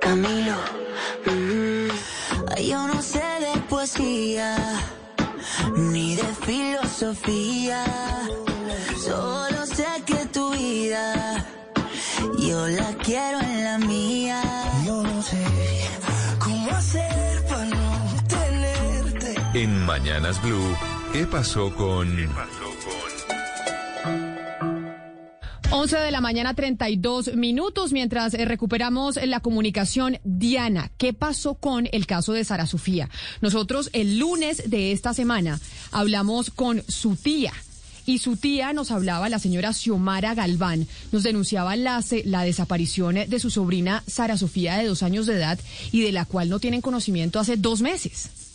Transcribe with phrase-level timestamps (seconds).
[0.00, 0.56] Camilo,
[1.26, 4.56] mm, yo no sé de poesía
[5.76, 7.84] ni de filosofía,
[8.96, 11.46] solo sé que tu vida
[12.38, 14.42] yo la quiero en la mía.
[14.84, 15.44] Yo no sé
[16.38, 19.34] cómo hacer para no tenerte.
[19.54, 20.76] En Mañanas Blue,
[21.12, 22.08] ¿qué pasó con...
[25.72, 30.18] 11 de la mañana, 32 minutos, mientras eh, recuperamos la comunicación.
[30.24, 33.08] Diana, ¿qué pasó con el caso de Sara Sofía?
[33.40, 35.60] Nosotros el lunes de esta semana
[35.92, 37.52] hablamos con su tía.
[38.04, 43.38] Y su tía nos hablaba, la señora Xiomara Galván, nos denunciaba la, la desaparición de
[43.38, 45.60] su sobrina Sara Sofía de dos años de edad
[45.92, 48.49] y de la cual no tienen conocimiento hace dos meses.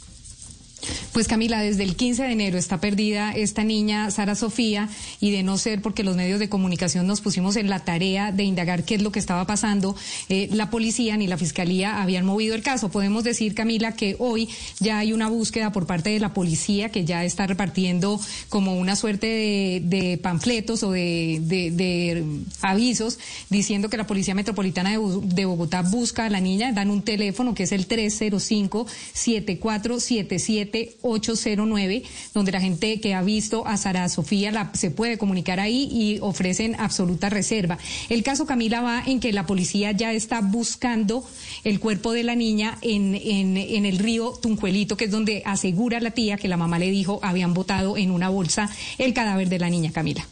[1.16, 4.90] Pues Camila, desde el 15 de enero está perdida esta niña, Sara Sofía,
[5.22, 8.44] y de no ser porque los medios de comunicación nos pusimos en la tarea de
[8.44, 9.96] indagar qué es lo que estaba pasando,
[10.28, 12.92] eh, la policía ni la fiscalía habían movido el caso.
[12.92, 14.50] Podemos decir, Camila, que hoy
[14.82, 18.98] ya hay una búsqueda por parte de la policía que ya está repartiendo como una
[18.98, 22.26] suerte de, panfletos o de,
[22.60, 27.04] avisos diciendo que la Policía Metropolitana de, de Bogotá busca a la niña, dan un
[27.04, 32.04] teléfono que es el 305 7477 809,
[32.34, 36.76] donde la gente que ha visto a Sara Sofía se puede comunicar ahí y ofrecen
[36.80, 37.78] absoluta reserva.
[38.10, 41.24] El caso Camila va en que la policía ya está buscando
[41.64, 46.00] el cuerpo de la niña en, en, en el río Tunjuelito, que es donde asegura
[46.00, 49.60] la tía que la mamá le dijo habían botado en una bolsa el cadáver de
[49.60, 50.26] la niña Camila.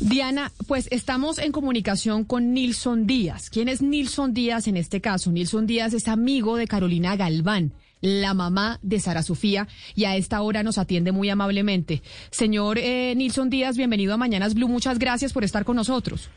[0.00, 3.48] Diana, pues estamos en comunicación con Nilson Díaz.
[3.48, 5.32] ¿Quién es Nilson Díaz en este caso?
[5.32, 7.72] Nilson Díaz es amigo de Carolina Galván
[8.06, 12.02] la mamá de Sara Sofía, y a esta hora nos atiende muy amablemente.
[12.30, 16.30] Señor eh, Nilson Díaz, bienvenido a Mañanas Blue, muchas gracias por estar con nosotros.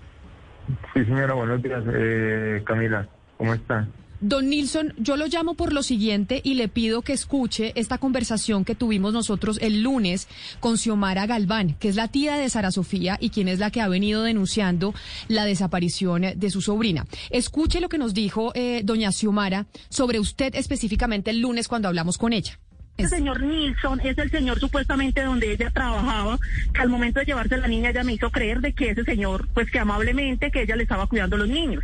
[0.94, 3.88] Sí, señora, buenos días, eh, Camila, ¿cómo está?
[4.22, 8.66] Don Nilsson, yo lo llamo por lo siguiente y le pido que escuche esta conversación
[8.66, 10.28] que tuvimos nosotros el lunes
[10.59, 13.79] con Xiomara Galván, que es la tía de Sara Sofía y quien es la que
[13.79, 14.94] ha venido denunciando
[15.29, 17.06] la desaparición de su sobrina.
[17.29, 22.18] Escuche lo que nos dijo eh, doña Xiomara sobre usted específicamente el lunes cuando hablamos
[22.18, 22.59] con ella.
[22.99, 26.37] Este señor Nilsson es el señor supuestamente donde ella trabajaba,
[26.73, 29.05] que al momento de llevarse a la niña ella me hizo creer de que ese
[29.05, 31.81] señor, pues que amablemente, que ella le estaba cuidando a los niños.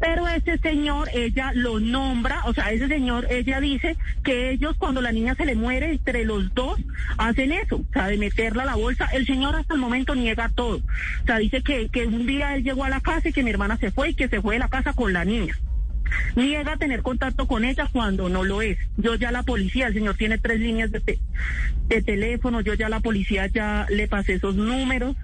[0.00, 5.02] Pero ese señor, ella lo nombra, o sea, ese señor, ella dice que ellos cuando
[5.02, 6.80] la niña se le muere, entre los dos,
[7.18, 9.04] hacen eso, o sea, de meterla a la bolsa.
[9.12, 10.76] El señor hasta el momento niega todo.
[10.76, 13.50] O sea, dice que, que un día él llegó a la casa y que mi
[13.50, 15.58] hermana se fue y que se fue de la casa con la niña
[16.36, 18.78] niega tener contacto con ella cuando no lo es.
[18.96, 21.18] Yo ya la policía, el señor tiene tres líneas de,
[21.88, 25.16] de teléfono, yo ya la policía ya le pasé esos números.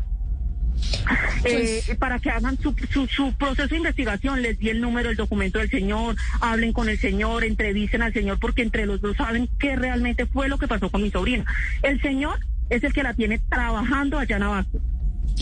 [1.45, 2.75] Eh, pues para que hagan su,
[3.09, 6.99] su, proceso de investigación, les di el número, el documento del señor, hablen con el
[6.99, 10.91] señor, entrevisten al señor, porque entre los dos saben qué realmente fue lo que pasó
[10.91, 11.45] con mi sobrina.
[11.83, 12.39] El señor
[12.71, 14.81] es el que la tiene trabajando allá en Abasto.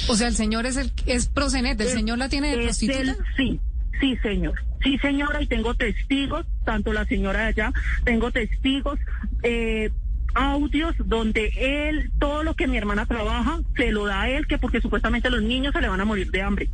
[0.09, 3.17] O sea, el señor es el es procenet, el señor la tiene de prostituta.
[3.37, 3.61] sí,
[4.01, 4.55] Sí, señor.
[4.83, 7.73] Sí, señora, y tengo testigos, tanto la señora de allá,
[8.05, 8.99] tengo testigos,
[9.43, 9.91] eh,
[10.35, 14.59] audios donde él, todo lo que mi hermana trabaja, se lo da a él, que
[14.59, 16.71] porque supuestamente los niños se le van a morir de hambre.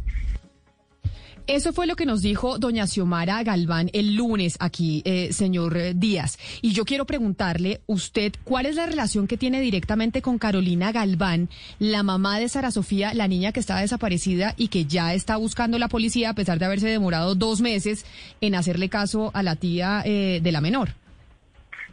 [1.47, 6.39] Eso fue lo que nos dijo doña Xiomara Galván el lunes aquí, eh, señor Díaz.
[6.63, 11.51] Y yo quiero preguntarle, usted, ¿cuál es la relación que tiene directamente con Carolina Galván,
[11.79, 15.79] la mamá de Sara Sofía, la niña que está desaparecida y que ya está buscando
[15.79, 18.07] la policía a pesar de haberse demorado dos meses
[18.41, 20.95] en hacerle caso a la tía eh, de la menor?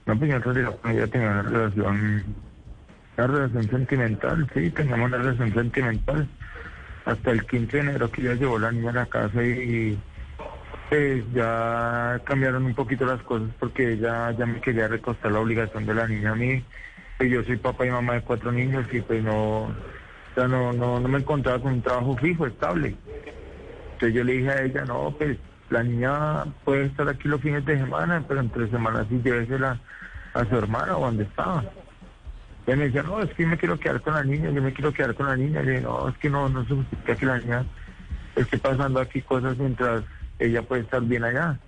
[0.05, 2.23] No, pues ella tenía una relación,
[3.17, 6.29] una relación sentimental, sí, teníamos una relación sentimental
[7.05, 9.97] hasta el 15 de enero que ya llevó la niña a la casa y
[10.89, 15.85] pues ya cambiaron un poquito las cosas porque ella ya me quería recostar la obligación
[15.85, 16.63] de la niña a mí.
[17.19, 19.73] Yo soy papá y mamá de cuatro niños y pues no,
[20.35, 22.95] ya no, no, no me encontraba con un trabajo fijo, estable.
[23.93, 25.37] Entonces yo le dije a ella, no, pues
[25.69, 29.79] la niña puede estar aquí los fines de semana, pero entre semanas sí llévesela
[30.33, 31.63] a su hermana o donde estaba.
[32.67, 34.93] Y me decía, no, es que me quiero quedar con la niña, yo me quiero
[34.93, 35.61] quedar con la niña.
[35.61, 37.65] Le dije, no, es que no, no se justifica que la niña
[38.35, 40.03] esté pasando aquí cosas mientras
[40.39, 41.59] ella puede estar bien allá.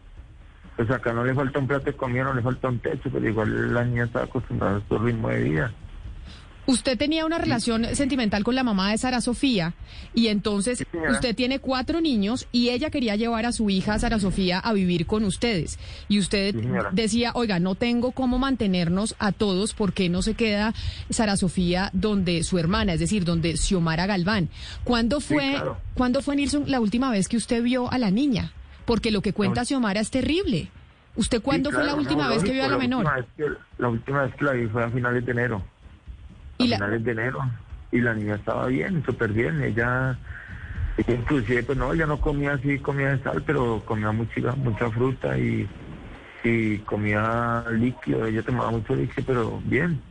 [0.75, 3.27] Pues acá no le falta un plato de comida, no le falta un techo, pero
[3.27, 5.71] igual la niña está acostumbrada a su ritmo de vida.
[6.65, 9.73] Usted tenía una relación sentimental con la mamá de Sara Sofía
[10.13, 14.17] y entonces Sí, usted tiene cuatro niños y ella quería llevar a su hija Sara
[14.19, 15.77] Sofía a vivir con ustedes.
[16.07, 20.35] Y usted Sí, decía, oiga, no tengo cómo mantenernos a todos, ¿por qué no se
[20.35, 20.73] queda
[21.09, 24.47] Sara Sofía donde su hermana, es decir, donde Xiomara Galván?
[24.85, 25.77] ¿Cuándo Sí, fue, claro.
[25.95, 28.53] ¿cuándo fue, Nilsson, la última vez que usted vio a la niña?
[28.85, 29.65] Porque lo que cuenta No.
[29.65, 30.69] Xiomara es terrible.
[31.15, 32.99] ¿Usted cuándo Sí, fue la última no, vez que vio a la menor?
[33.05, 35.63] Última vez que- la última vez que la vi fue a finales de enero.
[36.63, 37.39] A la- finales de enero.
[37.91, 39.61] Y la niña estaba bien, súper bien.
[39.61, 40.17] Ella,
[40.97, 44.89] ella inclusive, pues no, ella no comía así, comía de sal, pero comía mucha, mucha
[44.89, 45.67] fruta y,
[46.43, 48.25] y comía líquido.
[48.25, 50.01] Ella tomaba mucho líquido, pero bien.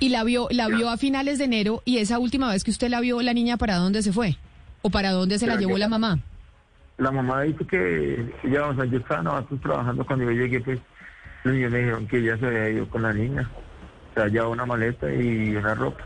[0.00, 0.76] Y la vio, la Ya.
[0.76, 3.56] vio a finales de enero y esa última vez que usted la vio, la niña
[3.58, 4.36] para dónde se fue
[4.82, 6.18] o para dónde se la llevó la mamá.
[6.96, 10.78] La mamá dice que ella, o sea, yo estaba nosotros trabajando cuando yo llegué, pues
[11.44, 13.48] los niños me dijeron que ella se había ido con la niña.
[14.26, 16.04] Llevaba una maleta y una ropa.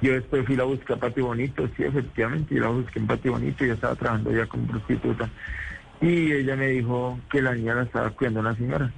[0.00, 3.28] Yo después fui a buscar a Pati Bonito, sí, efectivamente, yo la busqué en Pati
[3.28, 5.28] Bonito, yo estaba trabajando ya como prostituta.
[6.00, 8.92] Y ella me dijo que la niña la estaba cuidando una señora.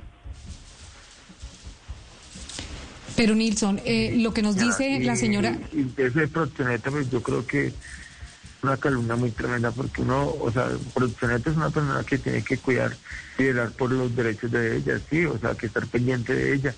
[3.17, 5.55] Pero Nilsson, eh, lo que nos dice Y- la señora...
[5.73, 7.73] Y, y ese proxeneta, pues yo creo que
[8.63, 12.59] una calumnia muy tremenda porque uno, o sea, proxeneta es una persona que tiene que
[12.59, 12.97] cuidar
[13.39, 16.75] y velar por los derechos de ella, sí, o sea, que estar pendiente de ella.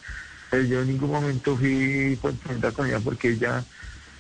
[0.53, 3.65] Pero yo en ningún momento fui proxeneta con ella porque ella,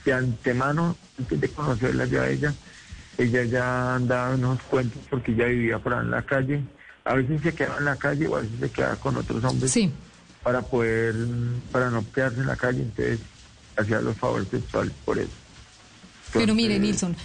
[0.02, 2.54] de antemano, antes de conocerla ya ella,
[3.18, 6.62] ella ya andaba en unos cuentos porque ella vivía por en la calle.
[7.04, 9.70] A veces se quedaba en la calle o a veces se quedaba con otros hombres
[9.72, 9.92] Sí.
[10.42, 11.14] para poder,
[11.70, 13.20] para no quedarse en la calle, entonces
[13.76, 15.28] hacía los favores sexuales por eso.
[16.32, 17.16] Pero mire, Entonces, Nilsson,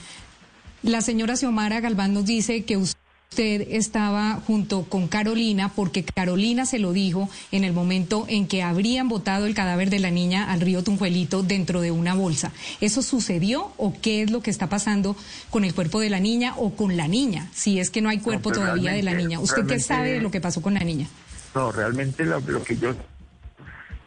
[0.83, 2.96] la señora Xiomara Galván nos dice que usted
[3.35, 9.09] estaba junto con Carolina porque Carolina se lo dijo en el momento en que habrían
[9.09, 12.51] botado el cadáver de la niña al río Tunjuelito dentro de una bolsa.
[12.81, 15.15] ¿Eso sucedió o qué es lo que está pasando
[15.49, 17.47] con el cuerpo de la niña o con la niña?
[17.53, 19.39] Si es que no hay cuerpo pues todavía de la niña.
[19.39, 21.07] ¿Usted qué sabe de lo que pasó con la niña?
[21.53, 22.91] No, realmente lo, lo que yo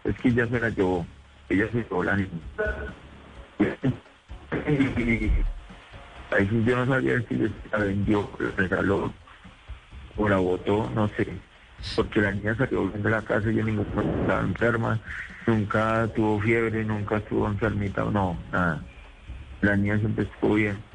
[0.05, 1.07] es que ella se la llevó,
[1.49, 2.31] ella se llevó la niña.
[6.31, 7.37] Ahí sí yo no sabía si
[7.73, 9.13] la vendió, la regaló
[10.17, 11.27] o la botó, no sé.
[11.97, 15.01] Porque la niña salió bien de la casa y en ningún momento estaba enferma,
[15.47, 18.83] nunca tuvo fiebre, nunca estuvo enfermita, no, nada.
[19.63, 20.90] La niña siempre estuvo bien.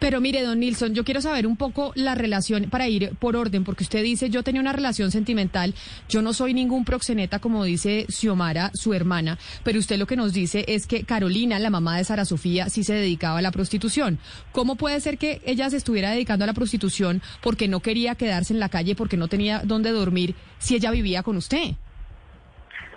[0.00, 3.64] Pero mire, don Nilsson, yo quiero saber un poco la relación para ir por orden,
[3.64, 5.74] porque usted dice, yo tenía una relación sentimental,
[6.08, 10.32] yo no soy ningún proxeneta, como dice Xiomara, su hermana, pero usted lo que nos
[10.32, 14.18] dice es que Carolina, la mamá de Sara Sofía, sí se dedicaba a la prostitución.
[14.52, 18.54] ¿Cómo puede ser que ella se estuviera dedicando a la prostitución porque no quería quedarse
[18.54, 21.74] en la calle, porque no tenía dónde dormir, si ella vivía con usted?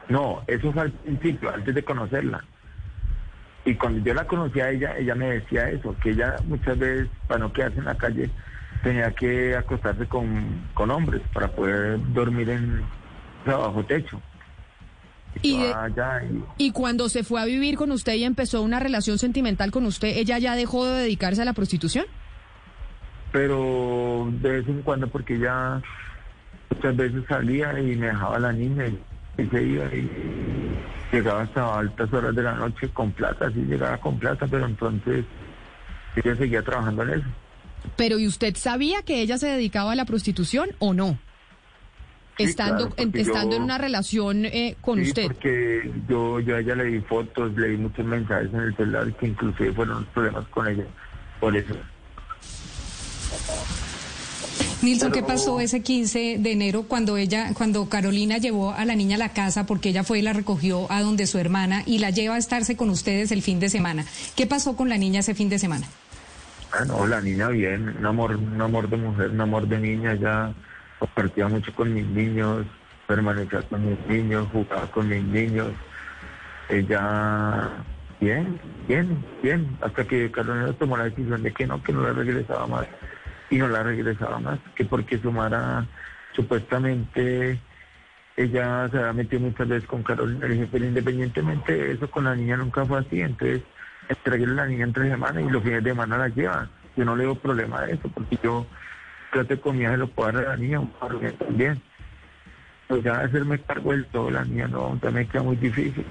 [0.07, 2.45] No, eso fue al principio, antes de conocerla.
[3.65, 7.07] Y cuando yo la conocí a ella, ella me decía eso, que ella muchas veces,
[7.27, 8.29] para no quedarse en la calle,
[8.83, 14.21] tenía que acostarse con, con hombres para poder dormir en o sea, bajo techo.
[15.41, 19.85] Y de- cuando se fue a vivir con usted y empezó una relación sentimental con
[19.85, 22.05] usted, ¿ella ya dejó de dedicarse a la prostitución?
[23.31, 25.81] pero de vez en cuando, porque ella
[26.69, 28.99] muchas veces salía y me dejaba la niña y,
[29.37, 30.09] y se iba y
[31.11, 35.25] llegaba hasta altas horas de la noche con plata, sí llegaba con plata, pero entonces
[36.15, 37.27] ella seguía trabajando en eso.
[37.95, 41.17] Pero ¿y usted sabía que ella se dedicaba a la prostitución o no?
[42.37, 45.23] Sí, estando claro, en, estando yo- en una relación eh, con Sí, usted.
[45.23, 49.13] porque yo, yo a ella le di fotos, le di muchos mensajes en el celular
[49.17, 50.85] que inclusive fueron problemas con ella.
[51.39, 51.75] Por eso.
[54.83, 59.15] Nilson, ¿qué pasó ese 15 de enero cuando ella, cuando Carolina llevó a la niña
[59.15, 62.09] a la casa porque ella fue y la recogió a donde su hermana y la
[62.09, 64.03] lleva a estarse con ustedes el fin de semana?
[64.35, 65.87] ¿Qué pasó con la niña ese fin de semana?
[66.73, 70.15] Ah, no, la niña bien, un amor, un amor de mujer, un amor de niña,
[70.15, 70.53] ya
[70.99, 72.65] compartía mucho con mis niños,
[73.07, 75.71] permanecía con mis niños, jugaba con mis niños.
[76.67, 77.69] Ella,
[78.19, 78.59] bien,
[78.89, 82.67] bien, bien, hasta que Carolina tomó la decisión de que no, que no la regresaba
[82.67, 82.85] más.
[83.53, 85.85] Y no la regresaba más, que porque Sumara
[86.35, 87.59] supuestamente
[88.35, 90.47] ella se había metido muchas veces con Carolina.
[90.47, 93.21] Le dije, pero independientemente de eso, con la niña nunca fue así.
[93.21, 93.61] Entonces,
[94.09, 96.67] entregué a la niña entre semanas y los fines de semana la llevan.
[96.97, 98.65] Yo no le veo problema de eso, porque yo
[99.31, 101.79] trato de comida, se lo puedo dar a la niña, un par de también.
[102.87, 106.03] Pues ya hacerme cargo del todo, la niña no, también queda muy difícil.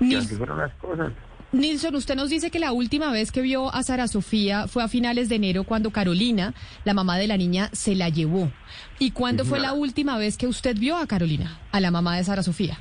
[0.00, 1.12] Y así fueron las cosas.
[1.52, 4.88] Nilson, usted nos dice que la última vez que vio a Sara Sofía fue a
[4.88, 6.54] finales de enero cuando Carolina,
[6.84, 8.50] la mamá de la niña, se la llevó.
[8.98, 12.24] ¿Y cuándo fue la última vez que usted vio a Carolina, a la mamá de
[12.24, 12.78] Sara Sofía?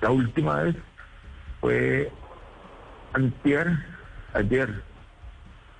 [0.00, 0.74] La última vez
[1.60, 2.10] fue
[3.12, 3.78] antier,
[4.34, 4.82] ayer,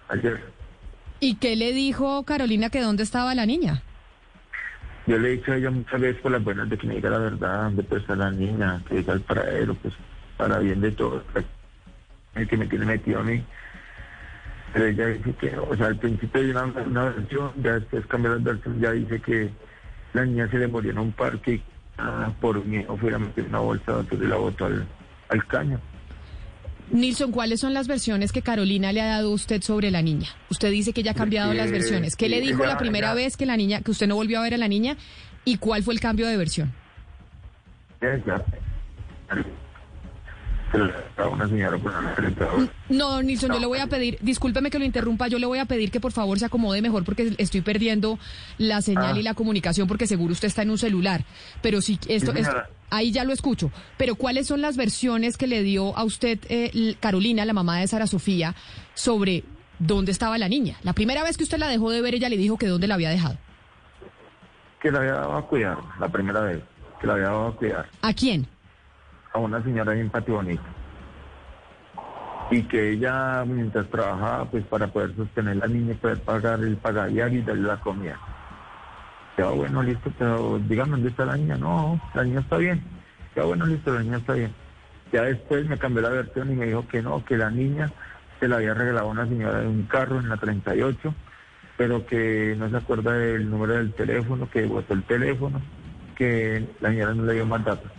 [0.08, 0.40] ayer.
[1.18, 3.82] ¿Y qué le dijo Carolina que dónde estaba la niña?
[5.08, 7.10] Yo le he dicho a ella muchas veces por las buenas de que me diga
[7.10, 9.94] la verdad, dónde puede estar la niña, que diga el paradero, pues
[10.36, 11.24] para bien de todo,
[12.34, 13.44] el que me tiene metido a mí.
[14.72, 18.34] Pero ella dice que, o sea, al principio hay una, una versión, ya después cambió
[18.34, 19.50] la versión, ya dice que
[20.14, 21.62] la niña se le murió en un parque y
[21.98, 24.86] ah, por miedo fuera a meter una bolsa, entonces la botó al,
[25.28, 25.78] al caño.
[26.90, 30.28] Nilson, ¿cuáles son las versiones que Carolina le ha dado a usted sobre la niña?
[30.50, 32.16] Usted dice que ya ha cambiado Eh, las versiones.
[32.16, 34.54] ¿Qué le dijo la primera vez que la niña, que usted no volvió a ver
[34.54, 34.96] a la niña?
[35.44, 36.72] ¿Y cuál fue el cambio de versión?
[40.72, 42.66] Se la a una señora por una secretadora.
[42.88, 45.66] No, Nilson, yo le voy a pedir, discúlpeme que lo interrumpa, yo le voy a
[45.66, 48.18] pedir que por favor se acomode mejor porque estoy perdiendo
[48.58, 49.18] la señal Ah.
[49.20, 51.24] y la comunicación porque seguro usted está en un celular.
[51.60, 52.56] Pero sí, esto, Sí, esto-
[52.90, 53.70] ahí ya lo escucho.
[53.98, 57.86] Pero ¿cuáles son las versiones que le dio a usted eh, Carolina, la mamá de
[57.86, 58.54] Sara Sofía,
[58.94, 59.44] sobre
[59.78, 60.76] dónde estaba la niña?
[60.82, 62.94] La primera vez que usted la dejó de ver, ella le dijo que dónde la
[62.94, 63.36] había dejado.
[64.80, 66.60] que la había dado a cuidar, la primera vez,
[67.00, 68.48] que la había dado a cuidar ¿A quién?
[69.32, 70.62] A una señora en Patio Bonito.
[72.50, 77.38] Y que ella, mientras trabajaba, pues para poder sostener la niña, poder pagar el pagadiario
[77.38, 78.18] y darle la comida.
[79.38, 81.56] Ya bueno, listo, pero dígame dónde está la niña.
[81.56, 82.82] No, la niña está bien.
[83.34, 84.52] Ya bueno, listo, la niña está bien.
[85.12, 87.90] Ya después me cambió la versión y me dijo que no, que la niña
[88.38, 91.14] se la había regalado a una señora de un carro en la 38,
[91.76, 95.60] pero que no se acuerda del número del teléfono, que botó el teléfono,
[96.16, 97.90] que la señora no le dio más datos.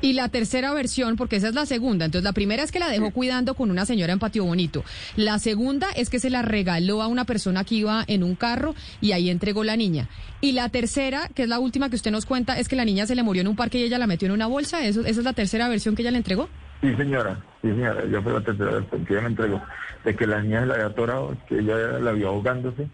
[0.00, 2.04] Y la tercera versión, porque esa es la segunda.
[2.04, 4.84] Entonces, la primera es que la dejó cuidando con una señora en Patio Bonito.
[5.16, 8.74] La segunda es que se la regaló a una persona que iba en un carro
[9.00, 10.08] y ahí entregó la niña.
[10.40, 13.06] Y la tercera, que es la última que usted nos cuenta, es que la niña
[13.06, 14.86] se le murió en un parque y ella la metió en una bolsa.
[14.86, 16.48] ¿Eso, ¿Esa es la tercera versión que ella le entregó?
[16.80, 19.60] Sí, señora, sí, señora, yo fue la tercera vez que ella me entregó,
[20.04, 22.88] de que la niña se la había atorado, que ella la vio ahogándose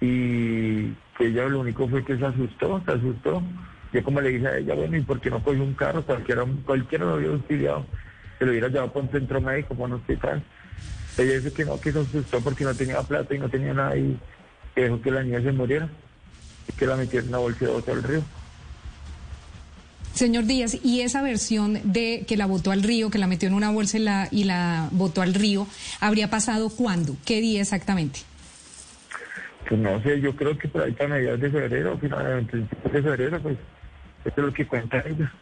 [0.00, 3.42] y que ella lo único fue que se asustó, se asustó.
[3.92, 6.02] Yo como le dije a ella, bueno, ¿y por qué no cogió un carro?
[6.02, 7.86] Cualquiera, cualquiera lo hubiera auxiliado,
[8.38, 10.42] se lo hubiera llevado para un centro médico, para un hospital.
[11.18, 13.96] Ella dice que no, que se asustó porque no tenía plata y no tenía nada
[13.96, 14.18] y
[14.74, 15.88] que dejó que la niña se muriera
[16.68, 18.22] y que la metiera en una bolsa botó al río.
[20.14, 23.54] Señor Díaz, y esa versión de que la botó al río, que la metió en
[23.54, 25.66] una bolsa y la, y la botó al río,
[26.00, 27.16] ¿habría pasado cuándo?
[27.24, 28.20] ¿Qué día exactamente?
[29.68, 33.40] Pues no sé, yo creo que por ahí para mediados de febrero, finalmente, de febrero,
[33.40, 33.56] pues
[34.24, 35.32] eso es lo que cuenta ella.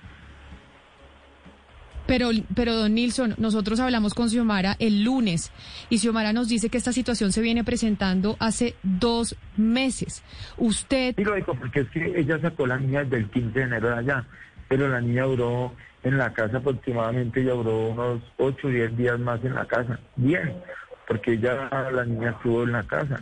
[2.06, 5.52] Pero, pero don Nilson, nosotros hablamos con Xiomara el lunes
[5.90, 10.24] y Xiomara nos dice que esta situación se viene presentando hace dos meses.
[10.56, 13.64] Usted, Sí, lo digo, porque es que ella sacó la niña desde el 15 de
[13.64, 14.24] enero de allá,
[14.68, 15.72] pero la niña duró
[16.02, 20.00] en la casa aproximadamente, ella duró unos 8 o 10 días más en la casa.
[20.16, 20.52] Bien,
[21.06, 23.20] porque ya la niña estuvo en la casa.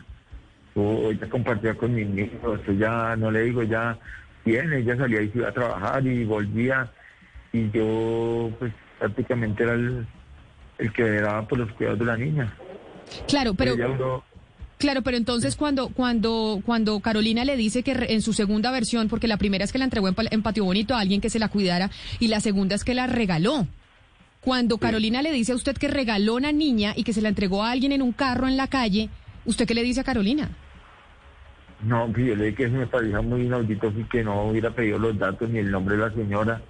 [0.69, 3.99] Estuvo- ella compartía con mis niños, ya no le digo, ya
[4.45, 6.91] bien, ella salía y se iba a trabajar y volvía
[7.53, 10.07] y yo pues prácticamente era el,
[10.79, 12.53] el que daba por los cuidados de la niña.
[13.27, 13.77] claro, pero...
[13.77, 14.25] duró
[14.79, 19.09] Claro, pero entonces cuando cuando cuando Carolina le dice que re- en su segunda versión,
[19.09, 21.49] porque la primera es que la entregó en Patio Bonito a alguien que se la
[21.49, 21.91] cuidara
[22.21, 23.67] y la segunda es que la regaló.
[24.41, 27.65] Cuando Carolina le dice a usted que regaló una niña y que se la entregó
[27.65, 29.09] a alguien en un carro en la calle,
[29.47, 30.51] ¿usted qué le dice a Carolina?
[31.83, 34.71] No, pues yo le dije que eso me parecía muy inaudito y que no hubiera
[34.71, 36.61] pedido los datos ni el nombre de la señora.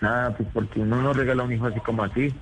[0.00, 2.32] Nada, pues porque uno no regala un hijo así como así.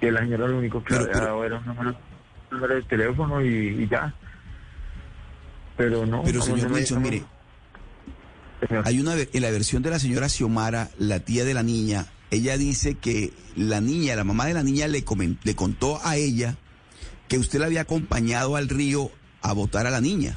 [0.00, 2.74] Que la señora lo único que Pero- le había dado era un número, un número
[2.74, 4.12] de teléfono y, y ya.
[5.76, 6.22] Pero no.
[6.24, 7.22] Pero señor no- mire,
[8.66, 8.82] Señor.
[8.86, 12.56] hay una en la versión de la señora Xiomara, la tía de la niña, ella
[12.58, 16.56] dice que la niña, la mamá de la niña le, comen- le contó a ella
[17.28, 19.10] que usted la había acompañado al río
[19.42, 20.34] a botar a la niña,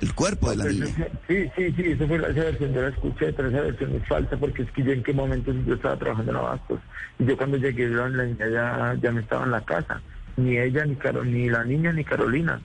[0.00, 1.08] el cuerpo de la Pues, niña.
[1.28, 4.08] Sí, sí, sí, esa fue la, esa versión, yo la escuché, pero esa versión es
[4.08, 6.80] falsa porque es que yo en qué momento yo estaba trabajando en Abastos.
[7.18, 10.00] Y yo cuando llegué, la la niña ya, ya no estaba en la casa.
[10.36, 12.60] Ni ella, ni Caro, ni la niña, ni Carolina.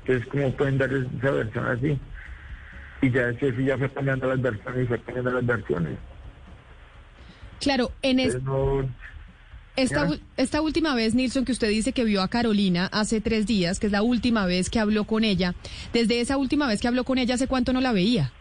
[0.00, 1.98] Entonces, ¿cómo pueden dar esa versión así?
[3.00, 5.98] Y ya después sí ya fue cambiando las versiones y fue cambiando las versiones.
[7.60, 8.88] Claro, en es- no,
[9.76, 13.80] esta, esta última vez, Nilson, que usted dice que vio a Carolina hace tres días,
[13.80, 15.54] que es la última vez que habló con ella,
[15.92, 18.32] desde esa última vez que habló con ella, ¿hace cuánto no la veía?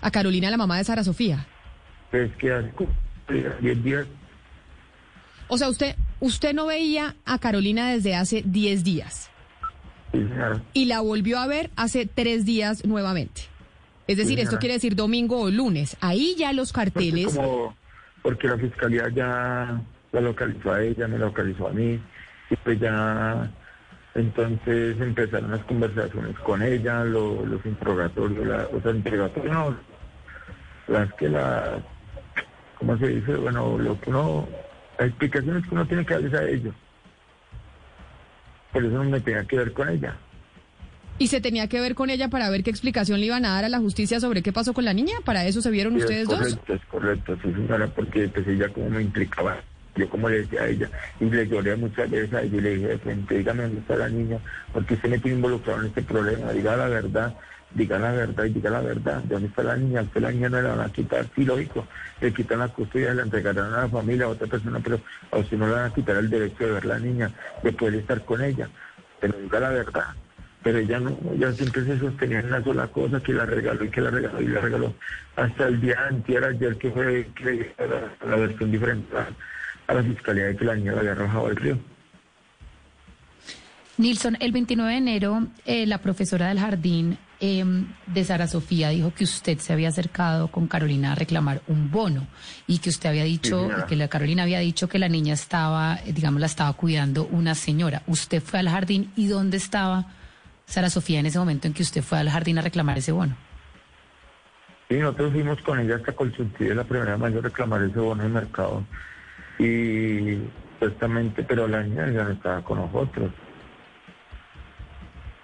[0.00, 1.46] A Carolina, la mamá de Sara Sofía.
[2.10, 2.90] pues que hace como
[3.60, 4.06] 10 días,
[5.48, 9.30] O sea, usted, usted no veía a Carolina desde hace 10 días
[10.12, 10.18] sí,
[10.74, 13.42] y la volvió a ver hace tres días nuevamente.
[14.06, 15.96] Es decir, Sí, esto quiere decir domingo o lunes.
[16.00, 17.34] Ahí ya los carteles.
[17.34, 17.74] como,
[18.22, 19.80] porque la fiscalía ya
[20.12, 22.00] la localizó a ella, me localizó a mí,
[22.50, 23.50] y pues ya
[24.14, 29.76] entonces empezaron las conversaciones con ella, lo- los interrogatorios, la, o sea, interrogatorios no,
[30.88, 31.82] las que la,
[32.78, 33.34] ¿cómo se dice?
[33.36, 34.46] Bueno, lo que uno,
[34.98, 36.74] las explicaciones que uno tiene que darles a ellos.
[38.72, 40.14] Por eso no me tenía que ver con ella.
[41.18, 43.64] ¿Y se tenía que ver con ella para ver qué explicación le iban a dar
[43.64, 45.12] a la justicia sobre qué pasó con la niña?
[45.24, 46.38] ¿Para eso se vieron Sí, ustedes es dos?
[46.38, 49.62] correcto, es correcto, sí señora, porque pues ella como me implicaba,
[49.94, 50.88] yo como le decía a ella,
[51.20, 53.96] y le lloré muchas veces a ella y le dije de frente, dígame dónde está
[53.96, 54.38] la niña,
[54.72, 57.34] porque usted me tiene involucrado en este problema, diga la verdad,
[57.74, 60.02] diga la verdad y diga la verdad, ¿de dónde está la niña?
[60.02, 61.86] Usted la niña no la van a quitar, sí, lógico,
[62.20, 65.58] le quitan la custodia, la entregarán a la familia, a otra persona, pero a usted
[65.58, 67.30] no le van a quitar el derecho de ver la niña,
[67.62, 68.68] de poder estar con ella,
[69.20, 70.06] pero diga la verdad.
[70.62, 73.90] Pero ella no, ella siempre se sostenía en una sola cosa, que la regaló y
[73.90, 74.94] que la regaló y la regaló.
[75.34, 79.16] Hasta el día anterior, ayer que fue que la, la versión diferente
[79.92, 81.78] a, la fiscalía de que la niña la había arrojado al río.
[83.98, 87.64] Nilson, el 29 de enero, eh, la profesora del jardín eh,
[88.06, 92.26] de Sara Sofía dijo que usted se había acercado con Carolina a reclamar un bono
[92.66, 96.12] y que usted había dicho, que la Carolina había dicho que la niña estaba, eh,
[96.12, 98.02] digamos, la estaba cuidando una señora.
[98.06, 100.06] ¿Usted fue al jardín y dónde estaba
[100.66, 103.36] Sara Sofía en ese momento en que usted fue al jardín a reclamar ese bono?
[104.88, 108.28] Y nosotros fuimos con ella hasta Colchuntillo, la primera mayor a reclamar ese bono de
[108.28, 108.84] mercado.
[109.64, 110.42] Y
[110.74, 113.30] supuestamente, pero la niña ya no estaba con nosotros.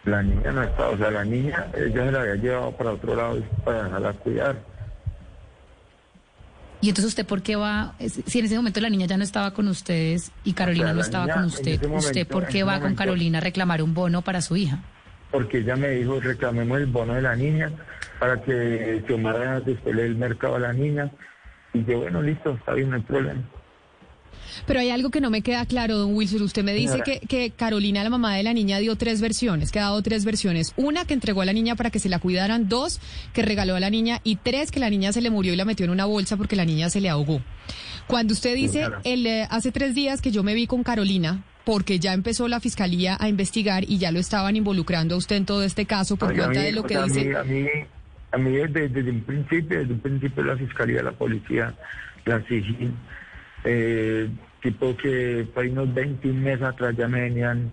[0.05, 3.15] La niña no estaba, o sea, la niña, ella se la había llevado para otro
[3.15, 4.57] lado para dejarla cuidar.
[6.81, 7.95] Y entonces usted, ¿por qué va?
[7.99, 11.01] Si en ese momento la niña ya no estaba con ustedes y Carolina sea, no
[11.01, 14.23] estaba niña con usted, momento- ¿usted por qué va con Carolina a reclamar un bono
[14.23, 14.79] para su hija?
[15.31, 17.71] porque ella me dijo reclamemos el bono de la niña
[18.19, 21.11] para que Xiomara después el mercado a la niña
[21.75, 23.43] y yo bueno listo está bien no hay problema
[24.67, 26.43] Pero hay algo que no me queda claro, don Wilson.
[26.43, 29.79] Usted me dice que, que Carolina, la mamá de la niña, dio tres versiones, que
[29.79, 30.73] ha dado tres versiones.
[30.77, 32.69] Una, que entregó a la niña para que se la cuidaran.
[32.69, 33.01] Dos,
[33.33, 34.21] que regaló a la niña.
[34.25, 36.57] Y tres, que la niña se le murió y la metió en una bolsa porque
[36.57, 37.41] la niña se le ahogó.
[38.07, 41.99] Cuando usted dice, el, eh, hace tres días que yo me vi con Carolina, porque
[41.99, 45.63] ya empezó la fiscalía a investigar y ya lo estaban involucrando a usted en todo
[45.63, 47.37] este caso por Oiga, cuenta mí- de lo o que sea, dice.
[47.37, 47.67] a mí
[48.33, 51.75] a mí desde, desde un principio desde un principio la fiscalía la policía
[52.25, 52.95] la SIGIN
[53.65, 54.29] eh,
[54.63, 57.73] tipo que fue unos 21 meses atrás ya me venían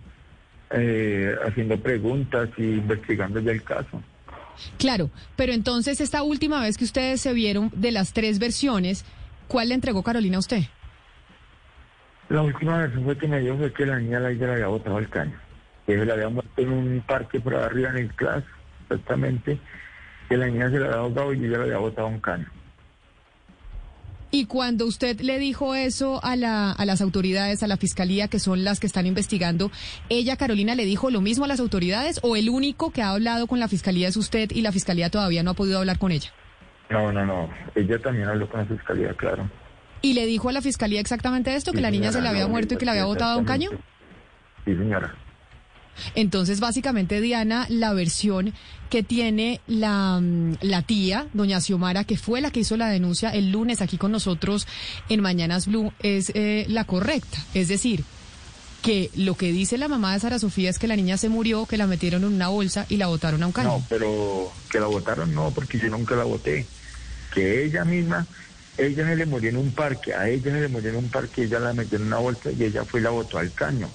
[0.71, 4.01] eh, haciendo preguntas y investigando ya el caso
[4.77, 9.05] Claro, pero entonces esta última vez que ustedes se vieron de las tres versiones,
[9.47, 10.63] ¿cuál le entregó Carolina a usted?
[12.29, 15.39] La última versión fue que me fue que la niña la, había botado al caño.
[15.85, 18.43] Que se la había muerto en un parque por arriba en el class,
[18.83, 19.59] exactamente.
[20.27, 22.47] Que la niña se la había ahogado y ella la había botado a un caño.
[24.35, 28.37] Y cuando usted le dijo eso a, la, a las autoridades, a la fiscalía, que
[28.37, 29.71] son las que están investigando,
[30.09, 33.47] ¿ella, Carolina, le dijo lo mismo a las autoridades o el único que ha hablado
[33.47, 36.31] con la fiscalía es usted y la fiscalía todavía no ha podido hablar con ella?
[36.89, 37.49] No, no, no.
[37.75, 39.49] Ella también habló con la fiscalía, claro.
[40.01, 42.49] ¿Y le dijo a la fiscalía exactamente esto, que la niña se le había no,
[42.49, 43.69] muerto y que la había botado a un caño?
[44.65, 45.15] Sí, señora.
[46.15, 48.53] Entonces, básicamente, Diana, la versión
[48.89, 53.31] que tiene la, mm, la tía, doña Xiomara, que fue la que hizo la denuncia
[53.31, 54.67] el lunes aquí con nosotros
[55.09, 57.37] en Mañanas Blue, es eh, la correcta.
[57.53, 58.03] Es decir,
[58.85, 61.65] que lo que dice la mamá de Sara Sofía es que la niña se murió,
[61.65, 63.69] que la metieron en una bolsa y la botaron a un caño.
[63.69, 66.67] No, pero que la votaron no, porque yo nunca la voté.
[67.33, 68.27] Que ella misma,
[68.77, 71.45] ella se le murió en un parque, a ella se le murió en un parque,
[71.45, 73.89] ella la metió en una bolsa y ella fue y la botó al caño.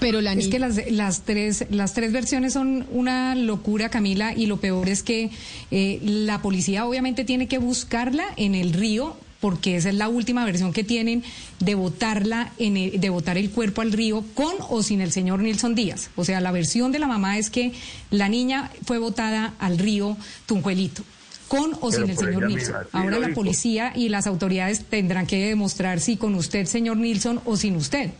[0.00, 4.46] Pero la Es que las, las, tres, las tres versiones son una locura, Camila, y
[4.46, 5.30] lo peor es que
[5.70, 10.44] eh, la policía obviamente tiene que buscarla en el río, porque esa es la última
[10.44, 11.22] versión que tienen
[11.60, 15.40] de botarla, en el- de botar el cuerpo al río con o sin el señor
[15.40, 16.10] Nilson Díaz.
[16.16, 17.72] O sea, la versión de la mamá es que
[18.10, 21.02] la niña fue botada al río Tunjuelito.
[21.48, 22.54] Con o Pero sin el señor ella Nilson.
[22.74, 23.40] misma, sí, Ahora la dijo.
[23.40, 28.10] policía y las autoridades tendrán que demostrar si con usted, señor Nilson, o sin usted.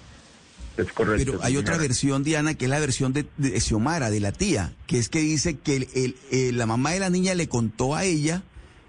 [0.76, 1.24] Es correcto.
[1.32, 4.72] Pero hay otra versión, Diana, que es la versión de, de Xiomara, de la tía,
[4.86, 7.94] que es que dice que el- el- eh, la mamá de la niña le contó
[7.94, 8.42] a ella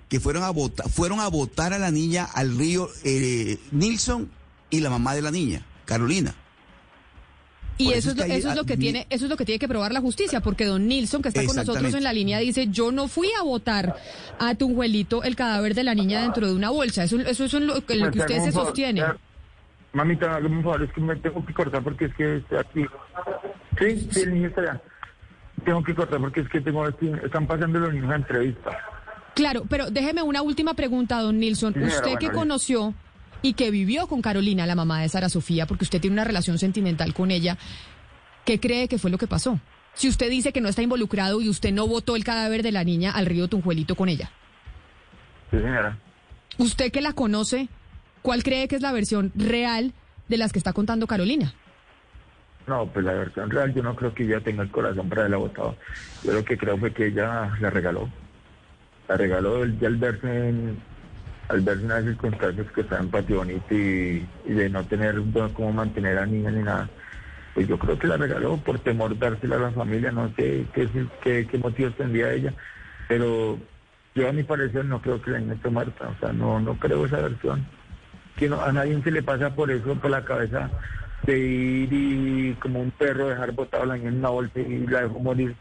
[0.09, 4.29] que fueron a votar, fueron a votar a la niña al río eh, Nilson
[4.69, 6.35] y la mamá de la niña, Carolina.
[7.77, 9.57] Y eso, eso es lo, eso es lo que tiene, eso es lo que tiene
[9.57, 12.67] que probar la justicia, porque don Nilson, que está con nosotros en la línea, dice,
[12.69, 13.95] yo no fui a votar
[14.37, 17.03] a Tunjuelito el cadáver de la niña dentro de una bolsa.
[17.05, 19.01] Eso, eso es lo, que- lo que usted tengo se sostiene.
[19.93, 22.85] Mamita, hágame un favor, es que me tengo que cortar porque es que estoy aquí.
[23.77, 24.81] Sí, sí, el niño está allá.
[25.65, 28.71] Tengo que cortar porque es que tengo, están pasando los niños a entrevista.
[29.35, 31.73] Claro, pero déjeme una última pregunta, don Nilsson.
[31.73, 32.93] Sí, usted que conoció
[33.41, 36.57] y que vivió con Carolina, la mamá de Sara Sofía, porque usted tiene una relación
[36.57, 37.57] sentimental con ella,
[38.45, 39.59] ¿qué cree que fue lo que pasó?
[39.93, 42.83] Si usted dice que no está involucrado y usted no botó el cadáver de la
[42.83, 44.31] niña al río Tunjuelito con ella.
[45.49, 45.97] Sí, señora.
[46.57, 47.67] Usted que la conoce,
[48.21, 49.93] ¿cuál cree que es la versión real
[50.27, 51.53] de las que está contando Carolina?
[52.67, 55.37] No, pues la versión real, yo no creo que ella tenga el corazón para haberla
[55.37, 55.75] votado.
[56.23, 58.09] Yo lo que creo fue que ella la regaló.
[59.07, 60.77] La regaló ya al verse en,
[61.49, 65.21] al verse en las circunstancias que está en Patio y, de no tener
[65.53, 66.89] cómo mantener a niña ni nada.
[67.53, 70.87] Pues yo creo que la regaló por temor dársela a la familia, no sé qué,
[71.21, 72.53] qué, qué motivos tendría ella,
[73.09, 73.59] pero
[74.15, 76.79] yo a mi parecer no creo que la niña esté muerta, o sea, no, no
[76.79, 77.65] creo esa versión.
[78.35, 80.69] Que no, a nadie se le pasa por eso, por la cabeza
[81.25, 85.01] de ir y como un perro dejar botado la niña en una bolsa y la
[85.01, 85.55] dejó morir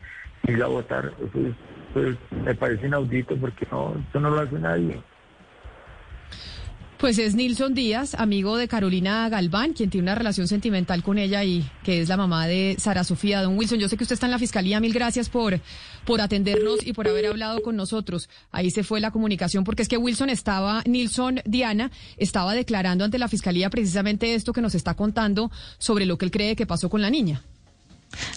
[0.47, 1.13] y la botar.
[1.19, 1.55] Eso es,
[1.93, 5.01] pues, me parece inaudito porque no, eso no lo hace nadie.
[7.01, 11.43] Pues es Nilson Díaz, amigo de Carolina Galván, quien tiene una relación sentimental con ella
[11.45, 13.41] y que es la mamá de Sara Sofía.
[13.41, 14.81] Don Wilson, yo sé que usted está en la fiscalía.
[14.81, 15.59] Mil gracias por,
[16.05, 18.29] por atendernos y por haber hablado con nosotros.
[18.51, 23.19] Ahí se fue la comunicación, porque es que Wilson estaba, Nilson Diana, estaba declarando ante
[23.19, 26.89] la fiscalía precisamente esto que nos está contando sobre lo que él cree que pasó
[26.89, 27.43] con la niña.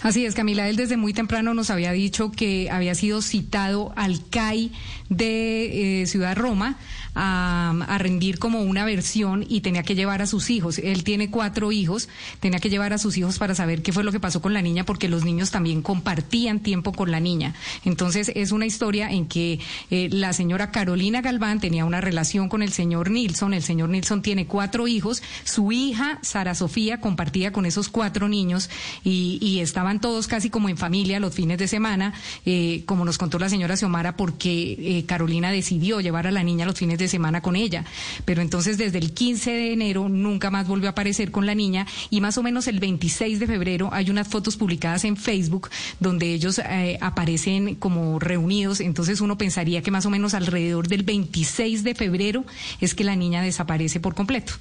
[0.02, 4.28] Así es, Camila, él desde muy temprano nos había dicho que había sido citado al
[4.28, 4.70] CAI
[5.08, 6.76] de eh, Ciudad Roma
[7.14, 10.78] a, rendir como una versión y tenía que llevar a sus hijos.
[10.78, 12.08] Él tiene cuatro hijos,
[12.40, 14.62] tenía que llevar a sus hijos para saber qué fue lo que pasó con la
[14.62, 17.54] niña, porque los niños también compartían tiempo con la niña.
[17.84, 19.60] Entonces es una historia en que
[19.90, 23.54] eh, la señora Carolina Galván tenía una relación con el señor Nilsson.
[23.54, 25.22] El señor Nilsson tiene cuatro hijos.
[25.44, 28.68] Su hija, Sara Sofía, compartía con esos cuatro niños
[29.04, 32.14] y, y estaban todos casi como en familia los fines de semana,
[32.46, 36.66] eh, como nos contó la señora Xiomara, porque eh, Carolina decidió llevar a la niña
[36.66, 37.84] los fines de semana con ella.
[38.24, 41.86] Pero entonces desde el 15 de enero nunca más volvió a aparecer con la niña
[42.10, 46.32] y más o menos el 26 de febrero hay unas fotos publicadas en Facebook donde
[46.32, 48.80] ellos eh, aparecen como reunidos.
[48.80, 52.44] Entonces uno pensaría que más o menos alrededor del 26 de febrero
[52.80, 54.54] es que la niña desaparece por completo.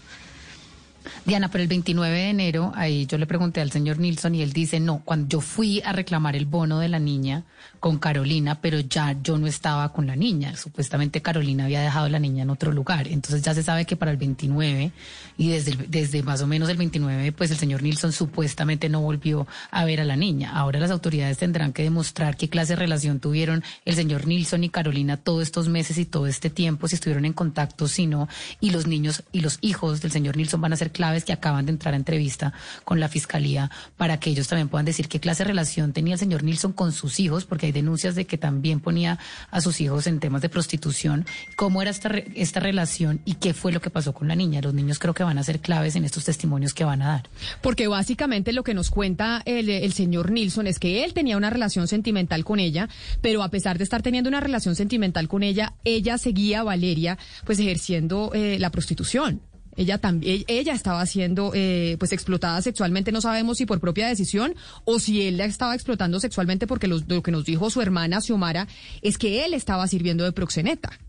[1.26, 4.54] Diana, pero el 29 de enero, ahí yo le pregunté al señor Nilsson y él
[4.54, 7.44] dice, no, cuando yo fui a reclamar el bono de la niña
[7.80, 10.56] con Carolina, pero ya yo no estaba con la niña.
[10.56, 13.08] Supuestamente Carolina había dejado a la niña en otro lugar.
[13.08, 14.92] Entonces ya se sabe que para el 29
[15.38, 19.48] y desde, desde más o menos el 29, pues el señor Nilsson supuestamente no volvió
[19.70, 20.52] a ver a la niña.
[20.54, 24.70] Ahora las autoridades tendrán que demostrar qué clase de relación tuvieron el señor Nilsson y
[24.70, 28.30] Carolina todos estos meses y todo este tiempo, si estuvieron en contacto, si no,
[28.62, 31.66] y los niños y los hijos del señor Nilsson van a ser claves que acaban
[31.66, 32.54] de entrar a entrevista
[32.86, 36.20] con la fiscalía para que ellos también puedan decir qué clase de relación tenía el
[36.20, 39.20] señor Nilsson con sus hijos, porque hay denuncias de que también ponía
[39.52, 41.26] a sus hijos en temas de prostitución,
[41.58, 44.62] cómo era esta, esta relación y qué fue lo que pasó con la niña.
[44.62, 47.30] Los niños creo que van a ser claves en estos testimonios que van a dar.
[47.62, 51.50] Porque básicamente lo que nos cuenta el, el señor Nilsson es que él tenía una
[51.50, 52.88] relación sentimental con ella,
[53.22, 57.60] pero a pesar de estar teniendo una relación sentimental con ella, ella seguía, Valeria, pues
[57.60, 59.42] ejerciendo eh, la prostitución.
[59.76, 64.56] Ella también, ella estaba siendo eh, pues explotada sexualmente, no sabemos si por propia decisión
[64.86, 68.22] o si él la estaba explotando sexualmente porque los, lo que nos dijo su hermana
[68.22, 68.68] Xiomara
[69.02, 71.00] es que él estaba sirviendo de proxeneta.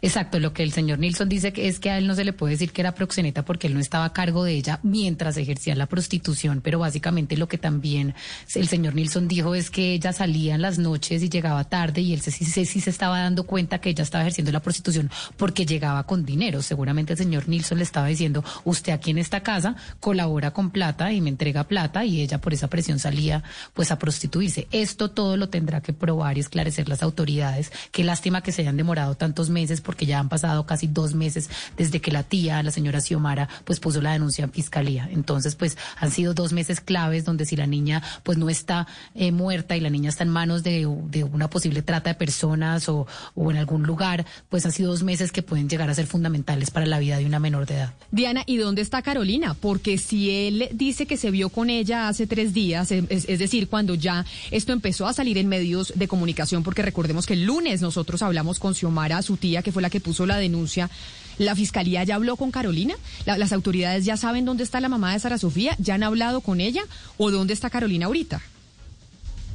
[0.00, 2.52] Exacto, lo que el señor Nilsson dice es que a él no se le puede
[2.52, 5.86] decir que era proxeneta porque él no estaba a cargo de ella mientras ejercía la
[5.86, 8.14] prostitución, pero básicamente lo que también
[8.54, 12.12] el señor Nilsson dijo es que ella salía en las noches y llegaba tarde y
[12.14, 15.66] él sí, sí, sí se estaba dando cuenta que ella estaba ejerciendo la prostitución porque
[15.66, 16.62] llegaba con dinero.
[16.62, 21.12] Seguramente el señor Nilsson le estaba diciendo, usted aquí en esta casa colabora con plata
[21.12, 23.42] y me entrega plata y ella por esa presión salía
[23.74, 24.68] pues a prostituirse.
[24.70, 27.72] Esto todo lo tendrá que probar y esclarecer las autoridades.
[27.90, 31.50] Qué lástima que se hayan demorado tantos meses porque ya han pasado casi dos meses
[31.76, 35.08] desde que la tía, la señora Xiomara, pues puso la denuncia en fiscalía.
[35.12, 39.32] Entonces, pues han sido dos meses claves donde si la niña pues no está eh,
[39.32, 43.06] muerta y la niña está en manos de, una posible trata de personas o,
[43.36, 46.86] en algún lugar, pues han sido dos meses que pueden llegar a ser fundamentales para
[46.86, 47.94] la vida de una menor de edad.
[48.10, 49.54] Diana, ¿y dónde está Carolina?
[49.54, 53.68] Porque si él dice que se vio con ella hace tres días, es, es decir,
[53.68, 57.80] cuando ya esto empezó a salir en medios de comunicación, porque recordemos que el lunes
[57.80, 60.90] nosotros hablamos con Xiomara, su tía, que fue la que puso la denuncia.
[61.38, 62.94] ¿La fiscalía ya habló con Carolina?
[63.24, 65.76] ¿La, ¿Las autoridades ya saben dónde está la mamá de Sara Sofía?
[65.78, 66.82] ¿Ya han hablado con ella?
[67.16, 68.42] ¿O dónde está Carolina ahorita?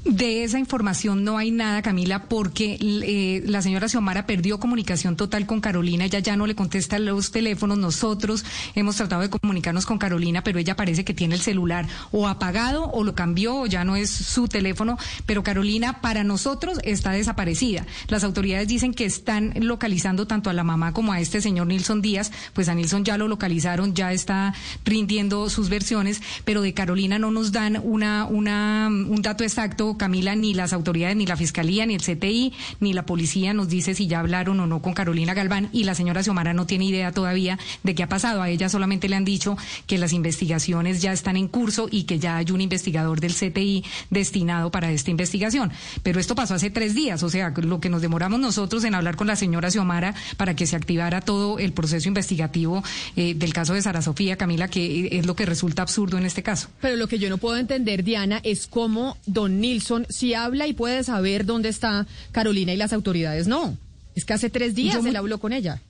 [0.06, 5.46] De esa información no hay nada, Camila, porque eh, la señora Xiomara perdió comunicación total
[5.46, 8.44] con Carolina, ella ya no le contesta los teléfonos, nosotros
[8.76, 12.92] hemos tratado de comunicarnos con Carolina, pero ella parece que tiene el celular o apagado
[12.92, 17.86] o lo cambió o ya no es su teléfono, pero Carolina para nosotros está desaparecida.
[18.10, 22.02] Las autoridades dicen que están localizando tanto a la mamá como a este señor Nilson
[22.02, 27.20] Díaz, pues a Nilson ya lo localizaron, ya está rindiendo sus versiones, pero de Carolina
[27.20, 31.86] no nos dan una, una, un dato exacto Camila, ni las autoridades, ni la Fiscalía,
[31.86, 35.34] ni el CTI, ni la policía nos dice si ya hablaron o no con Carolina
[35.34, 38.42] Galván y la señora Xiomara no tiene idea todavía de qué ha pasado.
[38.42, 42.20] A ella solamente le han dicho que las investigaciones ya están en curso y que
[42.20, 45.72] ya hay un investigador del CTI destinado para esta investigación.
[46.04, 49.16] Pero esto pasó hace tres días, o sea, lo que nos demoramos nosotros en hablar
[49.16, 52.84] con la señora Xiomara para que se activara todo el proceso investigativo
[53.16, 56.44] eh, del caso de Sara Sofía, Camila, que es lo que resulta absurdo en este
[56.44, 56.70] caso.
[56.82, 60.74] Pero lo que yo no puedo entender, Diana, es cómo don Nilson si habla y
[60.74, 63.78] puede saber dónde está Carolina y las autoridades no.
[64.16, 65.82] Es que hace tres días él habló con ella.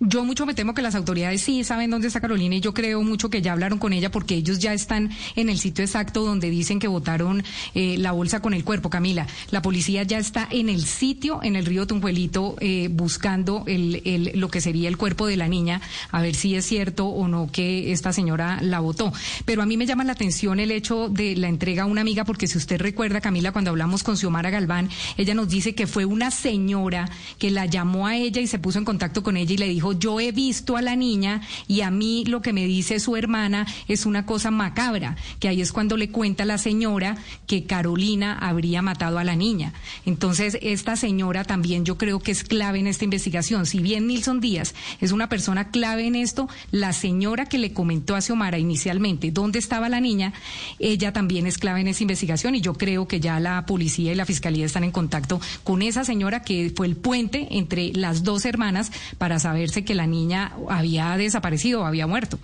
[0.00, 3.02] Yo mucho me temo que las autoridades sí saben dónde está Carolina y yo creo
[3.02, 6.50] mucho que ya hablaron con ella porque ellos ya están en el sitio exacto donde
[6.50, 7.42] dicen que votaron
[7.74, 8.90] eh, la bolsa con el cuerpo.
[8.90, 14.00] Camila, la policía ya está en el sitio, en el río Tunjuelito, eh, buscando el,
[14.04, 15.80] el, lo que sería el cuerpo de la niña,
[16.12, 19.12] a ver si es cierto o no que esta señora la votó.
[19.46, 22.24] Pero a mí me llama la atención el hecho de la entrega a una amiga
[22.24, 26.04] porque si usted recuerda, Camila, cuando hablamos con Xiomara Galván, ella nos dice que fue
[26.04, 29.58] una señora que la llamó a ella y se puso en contacto con ella y
[29.58, 33.00] le dijo yo he visto a la niña y a mí lo que me dice
[33.00, 37.64] su hermana es una cosa macabra, que ahí es cuando le cuenta la señora que
[37.64, 39.72] Carolina habría matado a la niña.
[40.06, 43.66] Entonces, esta señora también yo creo que es clave en esta investigación.
[43.66, 48.14] Si bien Nilson Díaz es una persona clave en esto, la señora que le comentó
[48.14, 50.32] a Xiomara inicialmente dónde estaba la niña,
[50.78, 54.14] ella también es clave en esa investigación y yo creo que ya la policía y
[54.14, 58.44] la fiscalía están en contacto con esa señora que fue el puente entre las dos
[58.44, 62.38] hermanas para saberse que la niña había desaparecido, había muerto.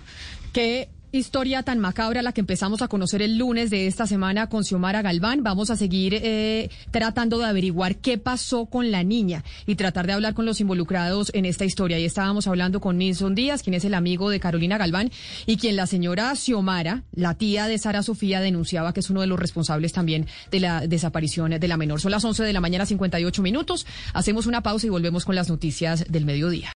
[0.53, 4.63] ¿Qué historia tan macabra la que empezamos a conocer el lunes de esta semana con
[4.63, 5.43] Xiomara Galván.
[5.43, 10.13] Vamos a seguir eh, tratando de averiguar qué pasó con la niña y tratar de
[10.13, 11.99] hablar con los involucrados en esta historia.
[11.99, 15.11] Y estábamos hablando con Nilson Díaz, quien es el amigo de Carolina Galván
[15.45, 19.27] y quien la señora Xiomara, la tía de Sara Sofía, denunciaba que es uno de
[19.27, 22.01] los responsables también de la desaparición de la menor.
[22.01, 23.85] Son las 11 de la mañana, 58 minutos.
[24.13, 26.73] Hacemos una pausa y volvemos con las noticias del mediodía.